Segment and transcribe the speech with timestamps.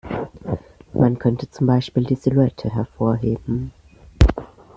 [0.95, 3.71] Man könnte zum Beispiel die Silhouette hervorheben.